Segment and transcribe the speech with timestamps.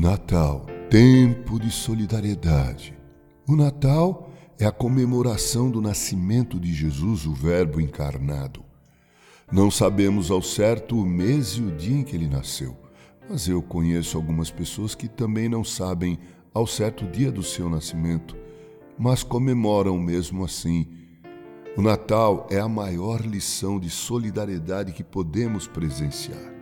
[0.00, 2.96] Natal, tempo de solidariedade.
[3.48, 8.64] O Natal é a comemoração do nascimento de Jesus, o Verbo encarnado.
[9.50, 12.76] Não sabemos ao certo o mês e o dia em que ele nasceu,
[13.28, 16.16] mas eu conheço algumas pessoas que também não sabem
[16.54, 18.36] ao certo o dia do seu nascimento,
[18.96, 20.86] mas comemoram mesmo assim.
[21.76, 26.57] O Natal é a maior lição de solidariedade que podemos presenciar.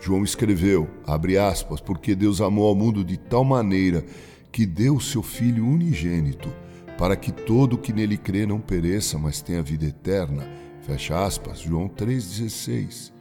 [0.00, 4.04] João escreveu, abre aspas, porque Deus amou ao mundo de tal maneira
[4.50, 6.50] que deu o seu Filho unigênito,
[6.96, 10.48] para que todo que nele crê não pereça, mas tenha vida eterna.
[10.80, 13.12] Fecha aspas, João 3,16.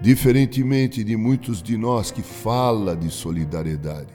[0.00, 4.12] Diferentemente de muitos de nós que fala de solidariedade,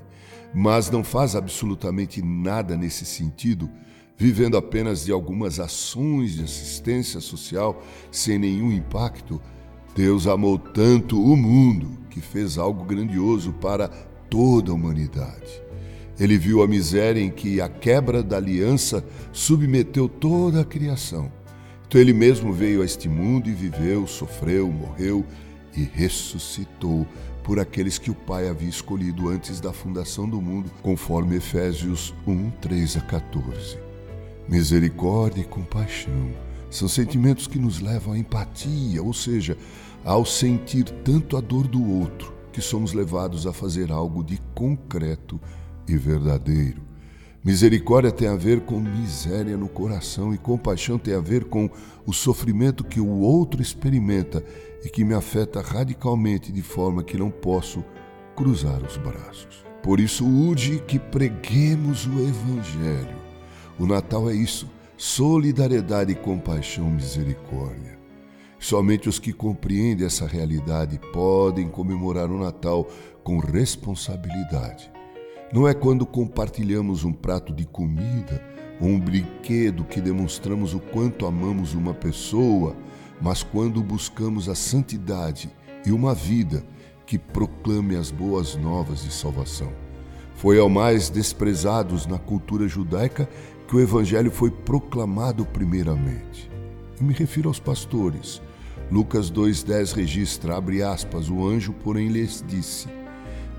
[0.53, 3.69] mas não faz absolutamente nada nesse sentido,
[4.17, 9.39] vivendo apenas de algumas ações de assistência social sem nenhum impacto,
[9.99, 13.89] Deus amou tanto o mundo que fez algo grandioso para
[14.29, 15.61] toda a humanidade.
[16.17, 21.29] Ele viu a miséria em que a quebra da aliança submeteu toda a criação.
[21.85, 25.25] Então ele mesmo veio a este mundo e viveu, sofreu, morreu
[25.75, 27.05] e ressuscitou
[27.43, 32.51] por aqueles que o Pai havia escolhido antes da fundação do mundo, conforme Efésios 1,
[32.61, 33.77] 3 a 14.
[34.47, 39.57] Misericórdia e compaixão são sentimentos que nos levam à empatia, ou seja,
[40.03, 45.39] ao sentir tanto a dor do outro, que somos levados a fazer algo de concreto
[45.87, 46.89] e verdadeiro.
[47.43, 51.69] Misericórdia tem a ver com miséria no coração e compaixão tem a ver com
[52.05, 54.43] o sofrimento que o outro experimenta
[54.83, 57.83] e que me afeta radicalmente de forma que não posso
[58.35, 59.65] cruzar os braços.
[59.81, 63.17] Por isso, urge que preguemos o Evangelho.
[63.79, 67.97] O Natal é isso: solidariedade, compaixão, misericórdia.
[68.59, 72.85] Somente os que compreendem essa realidade podem comemorar o Natal
[73.23, 74.91] com responsabilidade.
[75.53, 78.43] Não é quando compartilhamos um prato de comida
[78.81, 82.75] ou um brinquedo que demonstramos o quanto amamos uma pessoa,
[83.21, 85.49] mas quando buscamos a santidade
[85.85, 86.61] e uma vida
[87.05, 89.71] que proclame as boas novas de salvação.
[90.35, 93.29] Foi ao mais desprezados na cultura judaica
[93.69, 96.49] que o evangelho foi proclamado primeiramente.
[96.99, 98.41] Eu me refiro aos pastores,
[98.91, 102.87] Lucas 2,10 registra, abre aspas, o anjo, porém, lhes disse: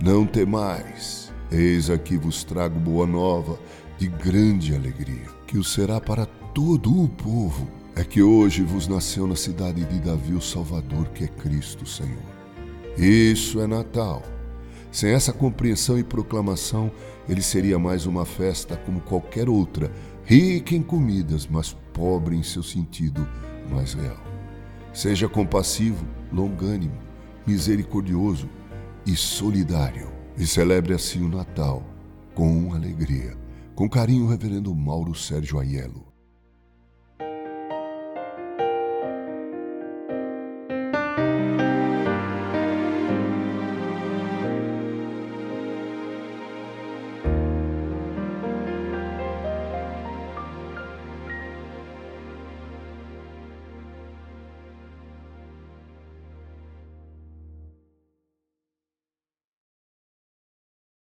[0.02, 3.56] Não temais, eis aqui vos trago boa nova
[3.98, 7.70] de grande alegria, que o será para todo o povo.
[7.94, 12.18] É que hoje vos nasceu na cidade de Davi o Salvador, que é Cristo Senhor.
[12.98, 14.22] Isso é Natal.
[14.90, 16.90] Sem essa compreensão e proclamação,
[17.28, 19.90] ele seria mais uma festa como qualquer outra,
[20.24, 23.26] rica em comidas, mas pobre em seu sentido
[23.70, 24.20] mais real.
[24.92, 26.98] Seja compassivo, longânimo,
[27.46, 28.48] misericordioso
[29.06, 30.10] e solidário.
[30.36, 31.84] E celebre assim o Natal
[32.34, 33.36] com alegria.
[33.74, 36.09] Com carinho, Reverendo Mauro Sérgio Aiello.